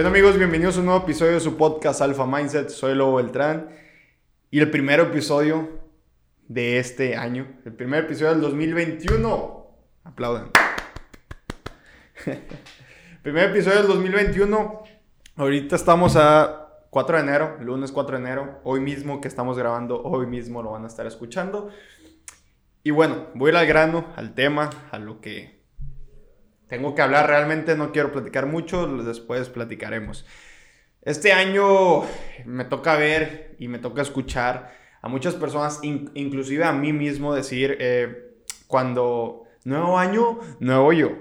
¿Qué 0.00 0.06
amigos? 0.06 0.38
Bienvenidos 0.38 0.76
a 0.76 0.78
un 0.78 0.86
nuevo 0.86 1.02
episodio 1.02 1.32
de 1.32 1.40
su 1.40 1.56
podcast 1.56 2.00
Alpha 2.02 2.24
Mindset. 2.24 2.68
Soy 2.68 2.94
Lobo 2.94 3.16
Beltrán. 3.16 3.68
Y 4.48 4.60
el 4.60 4.70
primer 4.70 5.00
episodio 5.00 5.80
de 6.46 6.78
este 6.78 7.16
año. 7.16 7.48
El 7.64 7.72
primer 7.72 8.04
episodio 8.04 8.30
del 8.30 8.40
2021. 8.40 9.66
Aplaudan. 10.04 10.52
primer 13.24 13.50
episodio 13.50 13.78
del 13.78 13.88
2021. 13.88 14.84
Ahorita 15.34 15.74
estamos 15.74 16.14
a 16.14 16.68
4 16.90 17.16
de 17.16 17.22
enero, 17.24 17.56
lunes 17.60 17.90
4 17.90 18.18
de 18.18 18.22
enero. 18.22 18.60
Hoy 18.62 18.78
mismo 18.78 19.20
que 19.20 19.26
estamos 19.26 19.58
grabando, 19.58 20.00
hoy 20.04 20.28
mismo 20.28 20.62
lo 20.62 20.70
van 20.70 20.84
a 20.84 20.86
estar 20.86 21.08
escuchando. 21.08 21.70
Y 22.84 22.92
bueno, 22.92 23.26
voy 23.34 23.50
al 23.50 23.66
grano, 23.66 24.06
al 24.14 24.36
tema, 24.36 24.70
a 24.92 25.00
lo 25.00 25.20
que 25.20 25.57
tengo 26.68 26.94
que 26.94 27.02
hablar 27.02 27.26
realmente, 27.26 27.76
no 27.76 27.92
quiero 27.92 28.12
platicar 28.12 28.46
mucho, 28.46 28.86
después 29.02 29.48
platicaremos. 29.48 30.24
Este 31.02 31.32
año 31.32 32.02
me 32.44 32.64
toca 32.64 32.96
ver 32.96 33.56
y 33.58 33.68
me 33.68 33.78
toca 33.78 34.02
escuchar 34.02 34.76
a 35.00 35.08
muchas 35.08 35.34
personas, 35.34 35.80
inclusive 35.82 36.64
a 36.64 36.72
mí 36.72 36.92
mismo, 36.92 37.34
decir 37.34 37.76
eh, 37.80 38.34
cuando 38.66 39.44
nuevo 39.64 39.98
año, 39.98 40.40
nuevo 40.60 40.92
yo. 40.92 41.12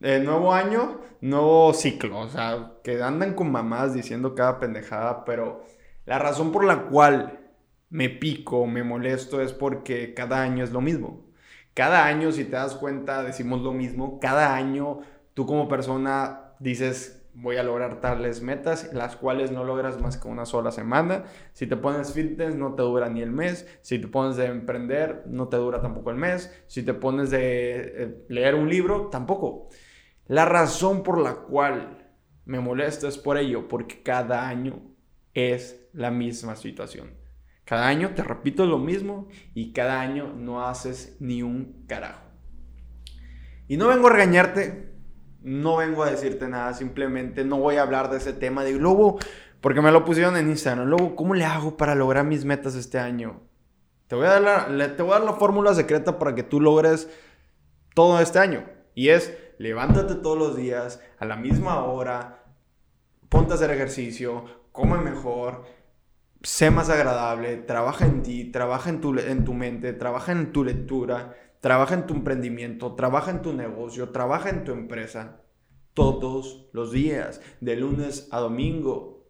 Eh, 0.00 0.20
nuevo 0.24 0.52
año, 0.52 1.00
nuevo 1.20 1.72
ciclo. 1.74 2.18
O 2.18 2.28
sea, 2.28 2.72
que 2.82 3.02
andan 3.02 3.34
con 3.34 3.52
mamás 3.52 3.94
diciendo 3.94 4.34
cada 4.34 4.58
pendejada, 4.58 5.24
pero 5.24 5.64
la 6.06 6.18
razón 6.18 6.52
por 6.52 6.64
la 6.64 6.84
cual 6.86 7.38
me 7.90 8.08
pico, 8.08 8.66
me 8.66 8.82
molesto, 8.82 9.40
es 9.40 9.52
porque 9.52 10.14
cada 10.14 10.42
año 10.42 10.64
es 10.64 10.72
lo 10.72 10.80
mismo. 10.80 11.29
Cada 11.80 12.04
año, 12.04 12.30
si 12.30 12.44
te 12.44 12.56
das 12.56 12.74
cuenta, 12.74 13.22
decimos 13.22 13.62
lo 13.62 13.72
mismo. 13.72 14.20
Cada 14.20 14.54
año 14.54 14.98
tú 15.32 15.46
como 15.46 15.66
persona 15.66 16.52
dices, 16.58 17.26
voy 17.32 17.56
a 17.56 17.62
lograr 17.62 18.02
tales 18.02 18.42
metas, 18.42 18.92
las 18.92 19.16
cuales 19.16 19.50
no 19.50 19.64
logras 19.64 19.98
más 19.98 20.18
que 20.18 20.28
una 20.28 20.44
sola 20.44 20.72
semana. 20.72 21.24
Si 21.54 21.66
te 21.66 21.78
pones 21.78 22.12
fitness, 22.12 22.54
no 22.54 22.74
te 22.74 22.82
dura 22.82 23.08
ni 23.08 23.22
el 23.22 23.30
mes. 23.30 23.66
Si 23.80 23.98
te 23.98 24.08
pones 24.08 24.36
de 24.36 24.44
emprender, 24.44 25.22
no 25.24 25.48
te 25.48 25.56
dura 25.56 25.80
tampoco 25.80 26.10
el 26.10 26.18
mes. 26.18 26.54
Si 26.66 26.82
te 26.82 26.92
pones 26.92 27.30
de 27.30 27.80
eh, 27.80 28.26
leer 28.28 28.56
un 28.56 28.68
libro, 28.68 29.06
tampoco. 29.06 29.70
La 30.26 30.44
razón 30.44 31.02
por 31.02 31.16
la 31.16 31.32
cual 31.32 32.12
me 32.44 32.60
molesta 32.60 33.08
es 33.08 33.16
por 33.16 33.38
ello, 33.38 33.68
porque 33.68 34.02
cada 34.02 34.46
año 34.46 34.82
es 35.32 35.88
la 35.94 36.10
misma 36.10 36.56
situación. 36.56 37.19
Cada 37.70 37.86
año 37.86 38.14
te 38.16 38.24
repito 38.24 38.66
lo 38.66 38.78
mismo 38.78 39.28
y 39.54 39.72
cada 39.72 40.00
año 40.00 40.32
no 40.36 40.66
haces 40.66 41.16
ni 41.20 41.44
un 41.44 41.84
carajo. 41.86 42.24
Y 43.68 43.76
no 43.76 43.86
vengo 43.86 44.08
a 44.08 44.10
regañarte, 44.10 44.92
no 45.40 45.76
vengo 45.76 46.02
a 46.02 46.10
decirte 46.10 46.48
nada, 46.48 46.74
simplemente 46.74 47.44
no 47.44 47.60
voy 47.60 47.76
a 47.76 47.82
hablar 47.82 48.10
de 48.10 48.16
ese 48.16 48.32
tema 48.32 48.64
de 48.64 48.72
Lobo, 48.72 49.20
porque 49.60 49.82
me 49.82 49.92
lo 49.92 50.04
pusieron 50.04 50.36
en 50.36 50.48
Instagram. 50.48 50.88
Lobo, 50.88 51.14
¿cómo 51.14 51.32
le 51.32 51.44
hago 51.44 51.76
para 51.76 51.94
lograr 51.94 52.24
mis 52.24 52.44
metas 52.44 52.74
este 52.74 52.98
año? 52.98 53.40
Te 54.08 54.16
voy 54.16 54.26
a 54.26 54.40
dar 54.40 54.68
la, 54.68 54.96
te 54.96 55.04
voy 55.04 55.12
a 55.12 55.18
dar 55.20 55.26
la 55.26 55.34
fórmula 55.34 55.72
secreta 55.72 56.18
para 56.18 56.34
que 56.34 56.42
tú 56.42 56.60
logres 56.60 57.08
todo 57.94 58.20
este 58.20 58.40
año. 58.40 58.64
Y 58.96 59.10
es, 59.10 59.32
levántate 59.58 60.16
todos 60.16 60.36
los 60.36 60.56
días 60.56 61.00
a 61.20 61.24
la 61.24 61.36
misma 61.36 61.84
hora, 61.84 62.46
ponte 63.28 63.52
a 63.52 63.54
hacer 63.54 63.70
ejercicio, 63.70 64.44
come 64.72 64.98
mejor, 64.98 65.62
sé 66.42 66.70
más 66.70 66.88
agradable, 66.88 67.56
trabaja 67.56 68.06
en 68.06 68.22
ti, 68.22 68.44
trabaja 68.44 68.90
en 68.90 69.00
tu, 69.00 69.18
en 69.18 69.44
tu 69.44 69.54
mente, 69.54 69.92
trabaja 69.92 70.32
en 70.32 70.52
tu 70.52 70.64
lectura, 70.64 71.36
trabaja 71.60 71.94
en 71.94 72.06
tu 72.06 72.14
emprendimiento, 72.14 72.94
trabaja 72.94 73.30
en 73.30 73.42
tu 73.42 73.52
negocio, 73.52 74.10
trabaja 74.10 74.50
en 74.50 74.64
tu 74.64 74.72
empresa. 74.72 75.42
Todos 75.94 76.68
los 76.72 76.92
días, 76.92 77.40
de 77.60 77.76
lunes 77.76 78.28
a 78.30 78.38
domingo. 78.38 79.26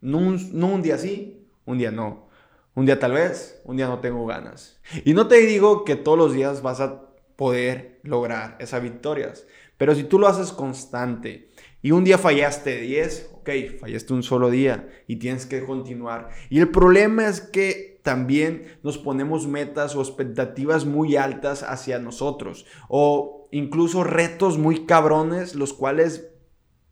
No 0.00 0.18
un, 0.18 0.58
no 0.58 0.68
un 0.68 0.82
día 0.82 0.98
sí, 0.98 1.48
un 1.64 1.78
día 1.78 1.90
no. 1.90 2.28
Un 2.74 2.86
día 2.86 2.98
tal 2.98 3.12
vez, 3.12 3.60
un 3.64 3.76
día 3.76 3.88
no 3.88 4.00
tengo 4.00 4.24
ganas. 4.26 4.80
Y 5.04 5.14
no 5.14 5.28
te 5.28 5.36
digo 5.38 5.84
que 5.84 5.96
todos 5.96 6.16
los 6.16 6.32
días 6.32 6.62
vas 6.62 6.80
a 6.80 7.06
poder 7.34 8.00
lograr 8.02 8.56
esas 8.60 8.82
victorias. 8.82 9.46
Pero 9.76 9.94
si 9.94 10.04
tú 10.04 10.18
lo 10.18 10.28
haces 10.28 10.52
constante 10.52 11.50
y 11.82 11.90
un 11.90 12.04
día 12.04 12.18
fallaste 12.18 12.80
10, 12.80 13.35
ok, 13.46 13.78
fallaste 13.80 14.12
un 14.12 14.22
solo 14.22 14.50
día 14.50 14.88
y 15.06 15.16
tienes 15.16 15.46
que 15.46 15.64
continuar. 15.64 16.30
Y 16.50 16.58
el 16.58 16.70
problema 16.70 17.28
es 17.28 17.40
que 17.40 18.00
también 18.02 18.78
nos 18.82 18.98
ponemos 18.98 19.46
metas 19.46 19.94
o 19.94 20.00
expectativas 20.00 20.84
muy 20.84 21.16
altas 21.16 21.62
hacia 21.62 21.98
nosotros 21.98 22.66
o 22.88 23.48
incluso 23.52 24.04
retos 24.04 24.58
muy 24.58 24.86
cabrones 24.86 25.54
los 25.54 25.72
cuales 25.72 26.28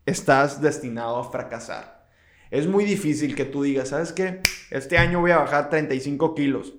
estás 0.07 0.61
destinado 0.61 1.17
a 1.17 1.31
fracasar. 1.31 2.09
Es 2.51 2.69
muy 2.69 2.85
difícil 2.85 3.35
que 3.35 3.45
tú 3.45 3.63
digas, 3.65 3.89
¿sabes 3.89 4.13
qué? 4.13 4.41
Este 4.71 4.97
año 4.99 5.21
voy 5.21 5.33
a 5.33 5.39
bajar 5.39 5.71
35 5.71 6.35
kilos 6.35 6.75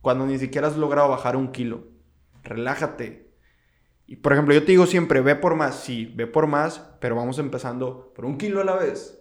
cuando 0.00 0.26
ni 0.26 0.38
siquiera 0.38 0.68
has 0.68 0.76
logrado 0.76 1.10
bajar 1.10 1.36
un 1.36 1.52
kilo. 1.52 1.88
Relájate, 2.44 3.28
y 4.08 4.16
por 4.16 4.32
ejemplo, 4.32 4.54
yo 4.54 4.64
te 4.64 4.72
digo 4.72 4.86
siempre, 4.86 5.20
ve 5.20 5.36
por 5.36 5.54
más, 5.54 5.80
sí, 5.80 6.10
ve 6.16 6.26
por 6.26 6.46
más, 6.46 6.78
pero 6.98 7.14
vamos 7.14 7.38
empezando 7.38 8.10
por 8.14 8.24
un 8.24 8.38
kilo 8.38 8.62
a 8.62 8.64
la 8.64 8.74
vez. 8.74 9.17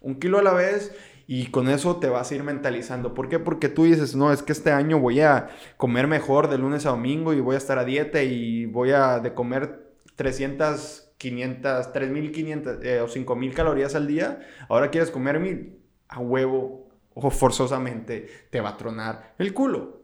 Un 0.00 0.18
kilo 0.18 0.38
a 0.38 0.42
la 0.42 0.52
vez 0.52 0.94
y 1.26 1.46
con 1.48 1.68
eso 1.68 1.96
te 1.96 2.08
vas 2.08 2.30
a 2.30 2.34
ir 2.34 2.42
mentalizando. 2.42 3.14
¿Por 3.14 3.28
qué? 3.28 3.38
Porque 3.38 3.68
tú 3.68 3.84
dices, 3.84 4.16
no, 4.16 4.32
es 4.32 4.42
que 4.42 4.52
este 4.52 4.72
año 4.72 4.98
voy 4.98 5.20
a 5.20 5.48
comer 5.76 6.06
mejor 6.06 6.48
de 6.48 6.58
lunes 6.58 6.86
a 6.86 6.90
domingo 6.90 7.34
y 7.34 7.40
voy 7.40 7.54
a 7.54 7.58
estar 7.58 7.78
a 7.78 7.84
dieta 7.84 8.22
y 8.22 8.66
voy 8.66 8.92
a 8.92 9.18
de 9.18 9.34
comer 9.34 9.92
300, 10.16 11.12
500, 11.18 11.92
3500 11.92 12.78
eh, 12.82 13.00
o 13.00 13.08
5000 13.08 13.54
calorías 13.54 13.94
al 13.94 14.06
día. 14.06 14.40
Ahora 14.68 14.90
quieres 14.90 15.10
comer 15.10 15.38
mil 15.38 15.78
a 16.08 16.20
huevo 16.20 16.88
o 17.14 17.30
forzosamente 17.30 18.28
te 18.50 18.60
va 18.60 18.70
a 18.70 18.76
tronar 18.76 19.34
el 19.38 19.52
culo. 19.52 19.97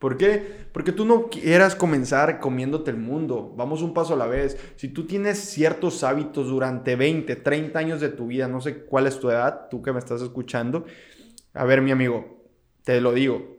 ¿Por 0.00 0.16
qué? 0.16 0.66
Porque 0.72 0.92
tú 0.92 1.04
no 1.04 1.28
quieras 1.28 1.76
comenzar 1.76 2.40
comiéndote 2.40 2.90
el 2.90 2.96
mundo. 2.96 3.52
Vamos 3.54 3.82
un 3.82 3.92
paso 3.92 4.14
a 4.14 4.16
la 4.16 4.26
vez. 4.26 4.56
Si 4.76 4.88
tú 4.88 5.06
tienes 5.06 5.38
ciertos 5.38 6.02
hábitos 6.02 6.48
durante 6.48 6.96
20, 6.96 7.36
30 7.36 7.78
años 7.78 8.00
de 8.00 8.08
tu 8.08 8.28
vida, 8.28 8.48
no 8.48 8.62
sé 8.62 8.84
cuál 8.84 9.06
es 9.06 9.20
tu 9.20 9.28
edad, 9.28 9.68
tú 9.70 9.82
que 9.82 9.92
me 9.92 9.98
estás 9.98 10.22
escuchando. 10.22 10.86
A 11.52 11.66
ver, 11.66 11.82
mi 11.82 11.90
amigo, 11.90 12.46
te 12.82 12.98
lo 13.02 13.12
digo. 13.12 13.58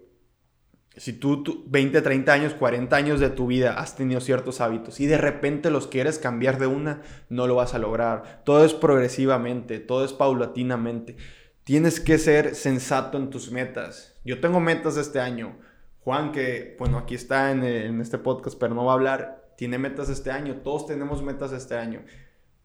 Si 0.98 1.14
tú, 1.14 1.64
20, 1.68 2.02
30 2.02 2.34
años, 2.34 2.54
40 2.56 2.96
años 2.96 3.20
de 3.20 3.30
tu 3.30 3.46
vida 3.46 3.80
has 3.80 3.96
tenido 3.96 4.20
ciertos 4.20 4.62
hábitos 4.62 5.00
y 5.00 5.06
de 5.06 5.20
repente 5.20 5.70
los 5.70 5.86
quieres 5.86 6.18
cambiar 6.18 6.58
de 6.58 6.66
una, 6.66 7.04
no 7.30 7.46
lo 7.46 7.54
vas 7.54 7.76
a 7.76 7.80
lograr. 7.80 8.42
Todo 8.46 8.66
es 8.66 8.74
progresivamente, 8.74 9.80
todo 9.80 10.04
es 10.04 10.12
paulatinamente. 10.12 11.18
Tienes 11.64 12.00
que 12.00 12.18
ser 12.18 12.56
sensato 12.56 13.20
en 13.20 13.30
tus 13.30 13.52
metas. 13.52 14.20
Yo 14.26 14.42
tengo 14.42 14.60
metas 14.60 14.98
este 14.98 15.20
año 15.20 15.56
Juan, 16.04 16.32
que 16.32 16.76
bueno, 16.80 16.98
aquí 16.98 17.16
está 17.16 17.52
en, 17.52 18.02
este 18.02 18.18
podcast, 18.18 18.58
pero 18.60 18.74
no 18.74 18.86
va 18.86 18.94
a 18.94 18.96
hablar, 18.96 19.54
tiene 19.56 19.78
metas 19.78 20.10
este 20.10 20.32
año, 20.32 20.58
todos 20.64 20.88
tenemos 20.88 21.22
metas 21.22 21.52
este 21.52 21.78
año. 21.78 22.04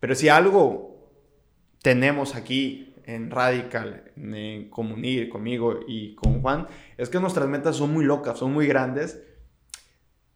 Pero 0.01 0.15
si 0.15 0.29
algo 0.29 1.11
tenemos 1.83 2.35
aquí 2.35 2.95
en 3.05 3.31
Radical, 3.31 4.11
en 4.17 4.71
Comunir 4.71 5.29
conmigo 5.29 5.81
y 5.87 6.15
con 6.15 6.41
Juan, 6.41 6.67
es 6.97 7.09
que 7.11 7.21
nuestras 7.21 7.49
metas 7.49 7.77
son 7.77 7.93
muy 7.93 8.05
locas, 8.05 8.39
son 8.39 8.53
muy 8.53 8.67
grandes. 8.67 9.23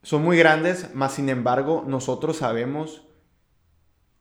Son 0.03 0.23
muy 0.23 0.39
grandes, 0.39 0.95
más 0.95 1.15
sin 1.15 1.29
embargo, 1.29 1.85
nosotros 1.87 2.39
sabemos 2.39 3.07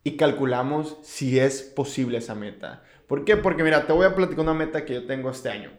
y 0.04 0.18
calculamos 0.18 0.98
si 1.04 1.40
es 1.40 1.62
posible 1.62 2.18
esa 2.18 2.36
meta. 2.36 2.84
¿Por 3.08 3.24
qué? 3.24 3.38
Porque 3.38 3.64
mira, 3.64 3.88
te 3.88 3.94
voy 3.94 4.06
a 4.06 4.14
platicar 4.14 4.44
una 4.44 4.54
meta 4.54 4.84
que 4.84 4.96
yo 4.96 5.06
tengo 5.06 5.30
este 5.30 5.50
año. 5.50 5.72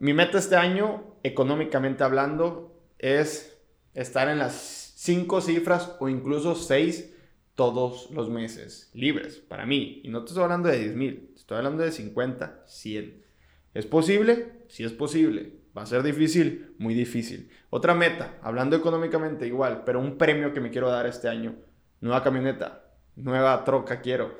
Mi 0.00 0.12
meta 0.12 0.38
este 0.38 0.54
año, 0.54 1.02
económicamente 1.24 2.04
hablando, 2.04 2.80
es 2.98 3.58
estar 3.94 4.28
en 4.28 4.38
las 4.38 4.92
cinco 4.96 5.40
cifras 5.40 5.96
o 5.98 6.08
incluso 6.08 6.54
seis 6.54 7.12
todos 7.56 8.08
los 8.12 8.30
meses, 8.30 8.90
libres, 8.94 9.38
para 9.38 9.66
mí. 9.66 10.00
Y 10.04 10.10
no 10.10 10.22
te 10.22 10.28
estoy 10.28 10.44
hablando 10.44 10.68
de 10.68 10.78
10 10.78 10.94
mil, 10.94 11.30
estoy 11.34 11.56
hablando 11.56 11.82
de 11.82 11.90
50, 11.90 12.62
100. 12.64 13.24
¿Es 13.74 13.86
posible? 13.86 14.52
Sí 14.68 14.84
es 14.84 14.92
posible. 14.92 15.54
¿Va 15.76 15.82
a 15.82 15.86
ser 15.86 16.04
difícil? 16.04 16.76
Muy 16.78 16.94
difícil. 16.94 17.50
Otra 17.70 17.94
meta, 17.94 18.38
hablando 18.42 18.76
económicamente 18.76 19.48
igual, 19.48 19.82
pero 19.84 19.98
un 19.98 20.16
premio 20.16 20.52
que 20.52 20.60
me 20.60 20.70
quiero 20.70 20.88
dar 20.88 21.06
este 21.06 21.28
año. 21.28 21.56
Nueva 22.00 22.22
camioneta, 22.22 22.84
nueva 23.16 23.64
troca 23.64 24.00
quiero. 24.00 24.38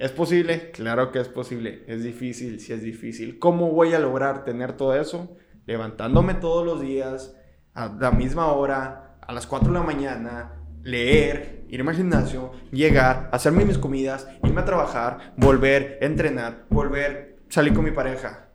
¿Es 0.00 0.12
posible? 0.12 0.70
Claro 0.70 1.12
que 1.12 1.20
es 1.20 1.28
posible. 1.28 1.84
Es 1.86 2.02
difícil, 2.02 2.58
sí 2.58 2.72
es 2.72 2.80
difícil. 2.80 3.38
¿Cómo 3.38 3.70
voy 3.70 3.92
a 3.92 3.98
lograr 3.98 4.46
tener 4.46 4.72
todo 4.72 4.98
eso? 4.98 5.36
Levantándome 5.66 6.32
todos 6.32 6.64
los 6.64 6.80
días, 6.80 7.36
a 7.74 7.94
la 8.00 8.10
misma 8.10 8.50
hora, 8.50 9.18
a 9.20 9.32
las 9.34 9.46
4 9.46 9.68
de 9.70 9.78
la 9.78 9.84
mañana, 9.84 10.54
leer, 10.82 11.66
irme 11.68 11.90
al 11.90 11.98
gimnasio, 11.98 12.52
llegar, 12.72 13.28
hacerme 13.30 13.66
mis 13.66 13.76
comidas, 13.76 14.26
irme 14.42 14.62
a 14.62 14.64
trabajar, 14.64 15.34
volver, 15.36 15.98
entrenar, 16.00 16.64
volver, 16.70 17.36
salir 17.50 17.74
con 17.74 17.84
mi 17.84 17.90
pareja. 17.90 18.48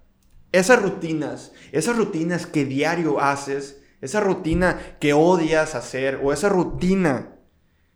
Esas 0.52 0.82
rutinas, 0.82 1.54
esas 1.72 1.96
rutinas 1.96 2.48
que 2.48 2.66
diario 2.66 3.22
haces, 3.22 3.84
esa 4.02 4.20
rutina 4.20 4.80
que 5.00 5.14
odias 5.14 5.76
hacer 5.76 6.20
o 6.24 6.34
esa 6.34 6.50
rutina 6.50 7.36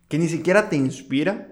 que 0.06 0.20
ni 0.20 0.28
siquiera 0.28 0.68
te 0.68 0.76
inspira, 0.76 1.49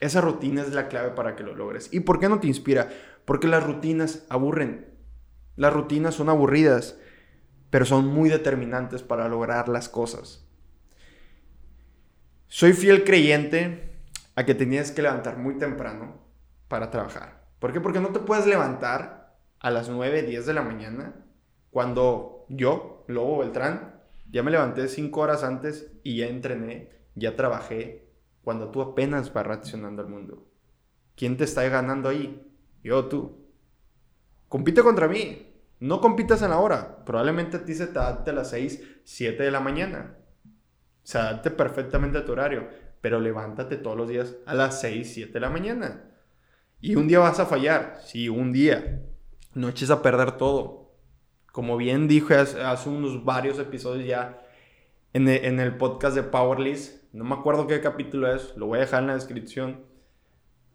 Esa 0.00 0.20
rutina 0.20 0.62
es 0.62 0.72
la 0.72 0.88
clave 0.88 1.10
para 1.10 1.34
que 1.34 1.42
lo 1.42 1.54
logres. 1.54 1.92
¿Y 1.92 2.00
por 2.00 2.20
qué 2.20 2.28
no 2.28 2.40
te 2.40 2.46
inspira? 2.46 2.88
Porque 3.24 3.48
las 3.48 3.64
rutinas 3.64 4.24
aburren. 4.28 4.86
Las 5.56 5.72
rutinas 5.72 6.14
son 6.14 6.28
aburridas, 6.28 6.98
pero 7.70 7.84
son 7.84 8.06
muy 8.06 8.30
determinantes 8.30 9.02
para 9.02 9.28
lograr 9.28 9.68
las 9.68 9.88
cosas. 9.88 10.46
Soy 12.46 12.72
fiel 12.72 13.04
creyente 13.04 13.92
a 14.36 14.46
que 14.46 14.54
tenías 14.54 14.92
que 14.92 15.02
levantar 15.02 15.36
muy 15.36 15.58
temprano 15.58 16.22
para 16.68 16.90
trabajar. 16.90 17.48
¿Por 17.58 17.72
qué? 17.72 17.80
Porque 17.80 18.00
no 18.00 18.10
te 18.10 18.20
puedes 18.20 18.46
levantar 18.46 19.36
a 19.58 19.70
las 19.70 19.88
9, 19.88 20.22
10 20.22 20.46
de 20.46 20.54
la 20.54 20.62
mañana 20.62 21.14
cuando 21.70 22.46
yo, 22.48 23.04
Lobo 23.08 23.38
Beltrán, 23.38 24.00
ya 24.30 24.42
me 24.42 24.50
levanté 24.50 24.88
5 24.88 25.20
horas 25.20 25.42
antes 25.42 25.90
y 26.02 26.18
ya 26.18 26.26
entrené, 26.26 26.90
ya 27.14 27.34
trabajé, 27.36 28.07
cuando 28.48 28.70
tú 28.70 28.80
apenas 28.80 29.30
vas 29.34 29.46
reaccionando 29.46 30.00
al 30.00 30.08
mundo. 30.08 30.48
¿Quién 31.14 31.36
te 31.36 31.44
está 31.44 31.68
ganando 31.68 32.08
ahí? 32.08 32.50
Yo, 32.82 33.04
tú. 33.04 33.44
Compite 34.48 34.82
contra 34.82 35.06
mí. 35.06 35.52
No 35.80 36.00
compitas 36.00 36.40
en 36.40 36.48
la 36.48 36.58
hora. 36.58 37.04
Probablemente 37.04 37.58
a 37.58 37.64
ti 37.66 37.74
se 37.74 37.88
te 37.88 37.98
adapte 37.98 38.30
a 38.30 38.32
las 38.32 38.48
6, 38.48 39.00
7 39.04 39.42
de 39.42 39.50
la 39.50 39.60
mañana. 39.60 40.16
Se 41.02 41.18
adapte 41.18 41.50
perfectamente 41.50 42.16
a 42.16 42.24
tu 42.24 42.32
horario. 42.32 42.70
Pero 43.02 43.20
levántate 43.20 43.76
todos 43.76 43.98
los 43.98 44.08
días 44.08 44.36
a 44.46 44.54
las 44.54 44.80
6, 44.80 45.12
7 45.12 45.30
de 45.34 45.40
la 45.40 45.50
mañana. 45.50 46.04
Y 46.80 46.96
un 46.96 47.06
día 47.06 47.18
vas 47.18 47.40
a 47.40 47.44
fallar. 47.44 48.00
Sí, 48.02 48.30
un 48.30 48.50
día. 48.50 49.02
No 49.52 49.68
eches 49.68 49.90
a 49.90 50.00
perder 50.00 50.38
todo. 50.38 50.94
Como 51.52 51.76
bien 51.76 52.08
dije 52.08 52.34
hace, 52.34 52.88
unos 52.88 53.26
varios 53.26 53.58
episodios 53.58 54.06
ya 54.06 54.42
en 55.12 55.28
el, 55.28 55.44
en 55.44 55.60
el 55.60 55.76
podcast 55.76 56.14
de 56.14 56.22
Powerlist, 56.22 56.98
no 57.12 57.24
me 57.24 57.34
acuerdo 57.34 57.66
qué 57.66 57.80
capítulo 57.80 58.34
es, 58.34 58.56
lo 58.56 58.66
voy 58.66 58.78
a 58.78 58.82
dejar 58.82 59.02
en 59.02 59.08
la 59.08 59.14
descripción. 59.14 59.80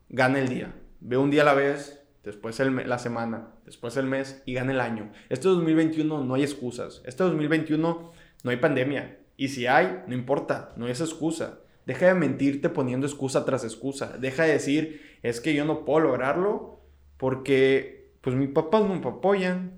Gana 0.09 0.39
el 0.39 0.50
día. 0.50 0.74
Ve 1.00 1.18
un 1.18 1.30
día 1.30 1.44
a 1.44 1.45
la 1.45 1.53
vez, 1.53 2.03
después 2.24 2.59
el, 2.59 2.88
la 2.88 2.97
semana, 2.97 3.50
después 3.65 3.97
el 3.97 4.06
mes 4.06 4.41
y 4.45 4.53
gana 4.53 4.71
el 4.71 4.80
año. 4.80 5.12
Este 5.30 5.47
2021 5.47 6.24
no 6.24 6.33
hay 6.33 6.44
excusas. 6.44 7.01
Este 7.06 7.24
2021 7.24 8.12
no 8.44 8.51
hay 8.51 8.57
pandemia. 8.57 9.19
Y 9.38 9.50
si 9.50 9.68
hay, 9.68 10.03
no 10.07 10.13
importa, 10.13 10.74
no 10.75 10.88
es 10.88 11.01
excusa. 11.01 11.59
Deja 11.86 12.07
de 12.07 12.13
mentirte 12.13 12.69
poniendo 12.69 13.06
excusa 13.06 13.45
tras 13.45 13.63
excusa. 13.63 14.18
Deja 14.18 14.44
de 14.44 14.53
decir, 14.53 15.19
es 15.21 15.41
que 15.41 15.53
yo 15.53 15.65
no 15.65 15.86
puedo 15.86 16.00
lograrlo 16.00 16.79
porque 17.18 18.12
pues 18.21 18.36
mis 18.36 18.50
papás 18.50 18.81
no 18.83 18.95
me 18.95 19.07
apoyan. 19.07 19.74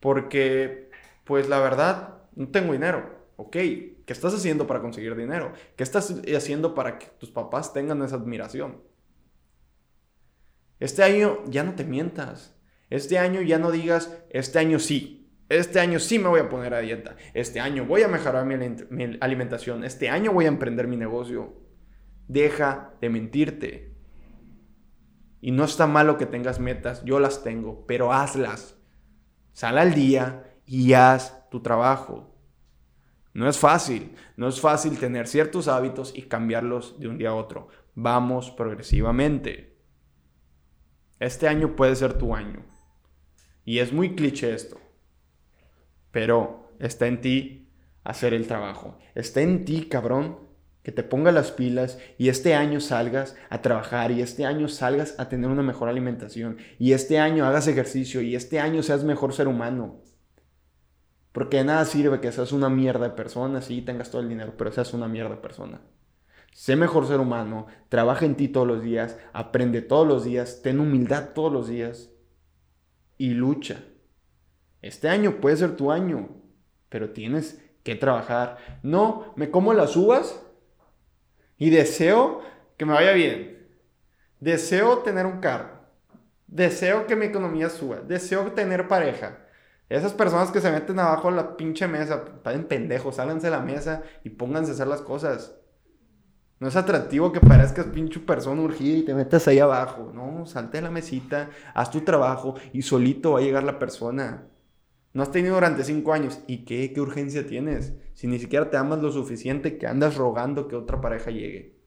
Porque 0.00 0.90
pues 1.24 1.48
la 1.48 1.60
verdad 1.60 2.22
no 2.34 2.48
tengo 2.48 2.72
dinero. 2.72 3.19
Ok, 3.42 3.52
¿qué 3.52 4.04
estás 4.08 4.34
haciendo 4.34 4.66
para 4.66 4.82
conseguir 4.82 5.16
dinero? 5.16 5.54
¿Qué 5.74 5.82
estás 5.82 6.14
haciendo 6.36 6.74
para 6.74 6.98
que 6.98 7.06
tus 7.18 7.30
papás 7.30 7.72
tengan 7.72 8.02
esa 8.02 8.16
admiración? 8.16 8.82
Este 10.78 11.02
año 11.02 11.38
ya 11.46 11.64
no 11.64 11.74
te 11.74 11.84
mientas. 11.84 12.54
Este 12.90 13.18
año 13.18 13.40
ya 13.40 13.58
no 13.58 13.70
digas, 13.70 14.14
este 14.28 14.58
año 14.58 14.78
sí. 14.78 15.32
Este 15.48 15.80
año 15.80 16.00
sí 16.00 16.18
me 16.18 16.28
voy 16.28 16.40
a 16.40 16.50
poner 16.50 16.74
a 16.74 16.80
dieta. 16.80 17.16
Este 17.32 17.60
año 17.60 17.86
voy 17.86 18.02
a 18.02 18.08
mejorar 18.08 18.44
mi, 18.44 19.18
alimentación. 19.22 19.84
Este 19.84 20.10
año 20.10 20.34
voy 20.34 20.44
a 20.44 20.48
emprender 20.48 20.86
mi 20.86 20.98
negocio. 20.98 21.62
Deja 22.28 22.92
de 23.00 23.08
mentirte. 23.08 23.96
Y 25.40 25.52
no 25.52 25.64
está 25.64 25.86
malo 25.86 26.18
que 26.18 26.26
tengas 26.26 26.60
metas, 26.60 27.02
yo 27.06 27.18
las 27.18 27.42
tengo, 27.42 27.86
pero 27.86 28.12
hazlas. 28.12 28.76
Sal 29.54 29.78
al 29.78 29.94
día 29.94 30.58
y 30.66 30.92
haz 30.92 31.48
tu 31.48 31.62
trabajo. 31.62 32.29
No 33.32 33.48
es 33.48 33.58
fácil, 33.58 34.14
no 34.36 34.48
es 34.48 34.60
fácil 34.60 34.98
tener 34.98 35.28
ciertos 35.28 35.68
hábitos 35.68 36.12
y 36.16 36.22
cambiarlos 36.22 36.98
de 36.98 37.08
un 37.08 37.18
día 37.18 37.30
a 37.30 37.34
otro. 37.34 37.68
Vamos 37.94 38.50
progresivamente. 38.50 39.76
Este 41.20 41.46
año 41.46 41.76
puede 41.76 41.94
ser 41.94 42.14
tu 42.14 42.34
año. 42.34 42.64
Y 43.64 43.78
es 43.78 43.92
muy 43.92 44.16
cliché 44.16 44.54
esto. 44.54 44.80
Pero 46.10 46.72
está 46.80 47.06
en 47.06 47.20
ti 47.20 47.72
hacer 48.02 48.34
el 48.34 48.46
trabajo. 48.46 48.98
Está 49.14 49.42
en 49.42 49.64
ti, 49.64 49.88
cabrón, 49.88 50.50
que 50.82 50.92
te 50.92 51.02
ponga 51.02 51.30
las 51.30 51.52
pilas 51.52 51.98
y 52.16 52.30
este 52.30 52.54
año 52.54 52.80
salgas 52.80 53.36
a 53.50 53.60
trabajar 53.60 54.10
y 54.10 54.22
este 54.22 54.46
año 54.46 54.68
salgas 54.68 55.14
a 55.18 55.28
tener 55.28 55.50
una 55.50 55.62
mejor 55.62 55.88
alimentación 55.88 56.56
y 56.78 56.92
este 56.92 57.18
año 57.18 57.44
hagas 57.44 57.68
ejercicio 57.68 58.22
y 58.22 58.34
este 58.34 58.60
año 58.60 58.82
seas 58.82 59.04
mejor 59.04 59.34
ser 59.34 59.46
humano. 59.46 60.00
Porque 61.32 61.58
de 61.58 61.64
nada 61.64 61.84
sirve 61.84 62.20
que 62.20 62.32
seas 62.32 62.52
una 62.52 62.68
mierda 62.68 63.08
de 63.08 63.14
persona, 63.14 63.62
sí, 63.62 63.82
tengas 63.82 64.10
todo 64.10 64.22
el 64.22 64.28
dinero, 64.28 64.54
pero 64.56 64.72
seas 64.72 64.92
una 64.92 65.08
mierda 65.08 65.30
de 65.30 65.40
persona. 65.40 65.80
Sé 66.52 66.74
mejor 66.74 67.06
ser 67.06 67.20
humano, 67.20 67.66
trabaja 67.88 68.26
en 68.26 68.34
ti 68.34 68.48
todos 68.48 68.66
los 68.66 68.82
días, 68.82 69.16
aprende 69.32 69.82
todos 69.82 70.06
los 70.06 70.24
días, 70.24 70.62
ten 70.62 70.80
humildad 70.80 71.30
todos 71.34 71.52
los 71.52 71.68
días 71.68 72.10
y 73.16 73.30
lucha. 73.30 73.84
Este 74.82 75.08
año 75.08 75.40
puede 75.40 75.56
ser 75.56 75.76
tu 75.76 75.92
año, 75.92 76.28
pero 76.88 77.10
tienes 77.10 77.62
que 77.84 77.94
trabajar. 77.94 78.58
No, 78.82 79.32
me 79.36 79.50
como 79.50 79.72
las 79.74 79.96
uvas 79.96 80.42
y 81.56 81.70
deseo 81.70 82.42
que 82.76 82.86
me 82.86 82.94
vaya 82.94 83.12
bien. 83.12 83.68
Deseo 84.40 84.98
tener 84.98 85.26
un 85.26 85.40
carro. 85.40 85.80
Deseo 86.46 87.06
que 87.06 87.14
mi 87.14 87.26
economía 87.26 87.68
suba. 87.68 88.00
Deseo 88.00 88.52
tener 88.52 88.88
pareja. 88.88 89.46
Esas 89.90 90.12
personas 90.12 90.52
que 90.52 90.60
se 90.60 90.70
meten 90.70 91.00
abajo 91.00 91.30
de 91.30 91.36
la 91.36 91.56
pinche 91.56 91.88
mesa, 91.88 92.24
están 92.36 92.64
pendejos, 92.66 93.16
sálganse 93.16 93.48
de 93.48 93.50
la 93.50 93.60
mesa 93.60 94.04
y 94.22 94.30
pónganse 94.30 94.70
a 94.70 94.74
hacer 94.74 94.86
las 94.86 95.02
cosas. 95.02 95.56
No 96.60 96.68
es 96.68 96.76
atractivo 96.76 97.32
que 97.32 97.40
parezcas 97.40 97.86
pinche 97.86 98.20
persona 98.20 98.62
urgida 98.62 98.98
y 98.98 99.02
te 99.02 99.14
metas 99.14 99.48
ahí 99.48 99.58
abajo. 99.58 100.12
No, 100.14 100.46
salte 100.46 100.78
de 100.78 100.82
la 100.82 100.92
mesita, 100.92 101.50
haz 101.74 101.90
tu 101.90 102.02
trabajo 102.02 102.54
y 102.72 102.82
solito 102.82 103.32
va 103.32 103.40
a 103.40 103.42
llegar 103.42 103.64
la 103.64 103.80
persona. 103.80 104.46
No 105.12 105.24
has 105.24 105.32
tenido 105.32 105.56
durante 105.56 105.82
cinco 105.82 106.12
años. 106.12 106.38
¿Y 106.46 106.64
qué? 106.64 106.92
¿Qué 106.92 107.00
urgencia 107.00 107.44
tienes? 107.44 107.92
Si 108.14 108.28
ni 108.28 108.38
siquiera 108.38 108.70
te 108.70 108.76
amas 108.76 109.02
lo 109.02 109.10
suficiente 109.10 109.76
que 109.76 109.88
andas 109.88 110.14
rogando 110.14 110.68
que 110.68 110.76
otra 110.76 111.00
pareja 111.00 111.32
llegue. 111.32 111.80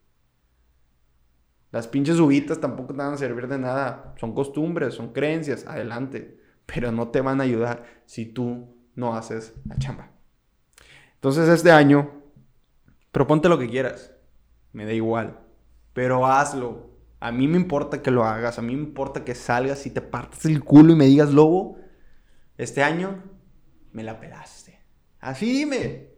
Las 1.71 1.88
pinches 1.88 2.19
uvitas 2.19 2.59
tampoco 2.59 2.94
te 2.94 3.01
van 3.01 3.13
a 3.13 3.17
servir 3.17 3.47
de 3.47 3.59
nada. 3.59 4.13
Son 4.19 4.33
costumbres, 4.33 4.94
son 4.94 5.13
creencias. 5.13 5.65
Adelante 5.65 6.43
pero 6.65 6.92
no 6.92 7.10
te 7.10 7.21
van 7.21 7.39
a 7.39 7.44
ayudar 7.44 7.86
si 8.06 8.25
tú 8.25 8.75
no 8.95 9.15
haces 9.15 9.54
la 9.65 9.77
chamba. 9.77 10.12
Entonces 11.15 11.48
este 11.50 11.71
año, 11.71 12.12
proponte 13.12 13.50
lo 13.50 13.57
que 13.57 13.69
quieras, 13.69 14.13
me 14.72 14.86
da 14.86 14.93
igual, 14.93 15.39
pero 15.93 16.25
hazlo. 16.25 16.91
A 17.20 17.32
mí 17.32 17.48
me 17.48 17.55
importa 17.55 18.01
que 18.01 18.12
lo 18.12 18.25
hagas, 18.25 18.60
a 18.60 18.62
mí 18.62 18.75
me 18.75 18.84
importa 18.84 19.24
que 19.24 19.34
salgas 19.34 19.86
y 19.86 19.91
te 19.91 20.01
partas 20.01 20.43
el 20.46 20.63
culo 20.63 20.91
y 20.91 20.96
me 20.98 21.05
digas, 21.05 21.32
lobo, 21.34 21.77
este 22.58 22.84
año 22.84 23.24
me 23.93 24.03
la 24.03 24.20
pelaste. 24.20 24.79
Así 25.20 25.51
dime. 25.51 26.10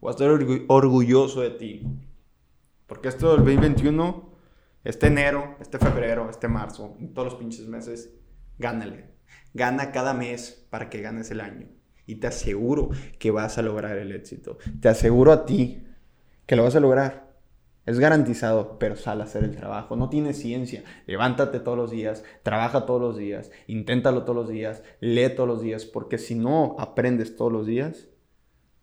Voy 0.00 0.10
a 0.10 0.12
estar 0.12 0.30
orgulloso 0.68 1.40
de 1.40 1.50
ti. 1.50 1.86
Porque 2.86 3.08
esto 3.08 3.30
del 3.30 3.44
2021, 3.44 4.32
este 4.84 5.06
enero, 5.06 5.56
este 5.60 5.78
febrero, 5.78 6.28
este 6.28 6.48
marzo, 6.48 6.96
todos 7.14 7.32
los 7.32 7.40
pinches 7.40 7.66
meses, 7.68 8.12
gánale. 8.58 9.09
Gana 9.52 9.90
cada 9.92 10.14
mes 10.14 10.66
para 10.70 10.88
que 10.88 11.00
ganes 11.00 11.30
el 11.30 11.40
año. 11.40 11.68
Y 12.06 12.16
te 12.16 12.26
aseguro 12.26 12.90
que 13.18 13.30
vas 13.30 13.58
a 13.58 13.62
lograr 13.62 13.96
el 13.96 14.12
éxito. 14.12 14.58
Te 14.80 14.88
aseguro 14.88 15.32
a 15.32 15.46
ti 15.46 15.86
que 16.46 16.56
lo 16.56 16.64
vas 16.64 16.76
a 16.76 16.80
lograr. 16.80 17.30
Es 17.86 17.98
garantizado, 17.98 18.78
pero 18.78 18.94
sal 18.94 19.20
a 19.20 19.24
hacer 19.24 19.44
el 19.44 19.56
trabajo. 19.56 19.96
No 19.96 20.08
tiene 20.08 20.32
ciencia. 20.32 20.84
Levántate 21.06 21.60
todos 21.60 21.78
los 21.78 21.90
días, 21.90 22.24
trabaja 22.42 22.86
todos 22.86 23.00
los 23.00 23.16
días, 23.16 23.50
inténtalo 23.66 24.24
todos 24.24 24.36
los 24.36 24.48
días, 24.48 24.82
lee 25.00 25.30
todos 25.34 25.48
los 25.48 25.62
días, 25.62 25.84
porque 25.86 26.18
si 26.18 26.34
no 26.34 26.76
aprendes 26.78 27.36
todos 27.36 27.52
los 27.52 27.66
días, 27.66 28.08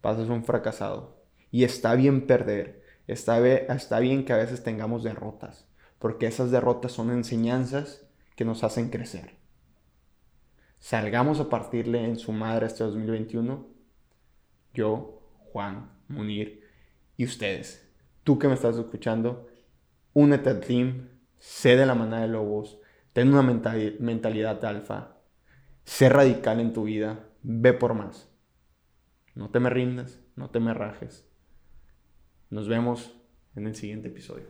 pasas 0.02 0.30
un 0.30 0.44
fracasado. 0.44 1.24
Y 1.52 1.64
está 1.64 1.96
bien 1.96 2.28
perder. 2.28 2.84
Está, 3.08 3.46
está 3.48 4.00
bien 4.00 4.26
que 4.26 4.34
a 4.34 4.38
veces 4.38 4.64
tengamos 4.64 5.04
derrotas, 5.04 5.68
porque 6.00 6.28
esas 6.28 6.52
derrotas 6.52 6.92
son 6.92 7.12
enseñanzas 7.12 8.06
que 8.36 8.44
nos 8.44 8.66
hacen 8.66 8.90
crecer 8.90 9.38
salgamos 10.80 11.40
a 11.40 11.50
partirle 11.50 12.04
en 12.04 12.18
su 12.18 12.32
madre 12.32 12.68
este 12.68 12.84
2021, 12.84 13.68
yo, 14.74 15.22
Juan, 15.52 15.92
Munir 16.08 16.64
y 17.16 17.26
ustedes, 17.26 17.92
tú 18.24 18.38
que 18.40 18.48
me 18.48 18.54
estás 18.54 18.78
escuchando, 18.78 19.50
únete 20.14 20.50
al 20.50 20.62
team, 20.62 21.10
sé 21.38 21.76
de 21.76 21.86
la 21.86 21.96
manada 21.96 22.24
de 22.24 22.30
lobos, 22.30 22.80
ten 23.14 23.34
una 23.34 23.42
mentalidad 23.42 24.64
alfa, 24.66 25.18
sé 25.84 26.10
radical 26.10 26.60
en 26.60 26.74
tu 26.74 26.84
vida, 26.84 27.30
ve 27.42 27.74
por 27.74 27.94
más. 27.94 28.30
No 29.36 29.50
te 29.50 29.60
me 29.60 29.70
rindas, 29.70 30.20
no 30.36 30.50
te 30.50 30.60
me 30.60 30.74
rajes. 30.74 31.28
Nos 32.50 32.68
vemos 32.68 33.16
en 33.56 33.68
el 33.68 33.76
siguiente 33.76 34.08
episodio. 34.08 34.48